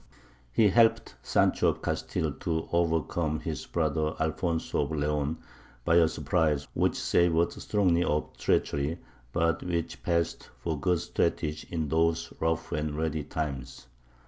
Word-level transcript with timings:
He 0.51 0.69
helped 0.69 1.13
Sancho 1.21 1.67
of 1.67 1.83
Castile 1.83 2.31
to 2.39 2.67
overcome 2.71 3.39
his 3.39 3.67
brother 3.67 4.15
Alfonso 4.19 4.81
of 4.81 4.89
Leon, 4.91 5.37
by 5.85 5.97
a 5.97 6.07
surprise 6.07 6.67
which 6.73 6.95
savoured 6.95 7.51
strongly 7.51 8.03
of 8.03 8.35
treachery, 8.35 8.97
but 9.31 9.61
which 9.61 10.01
passed 10.01 10.49
for 10.63 10.79
good 10.79 11.01
strategy 11.01 11.67
in 11.69 11.89
those 11.89 12.33
rough 12.39 12.71
and 12.71 12.97
ready 12.97 13.23
times. 13.23 13.85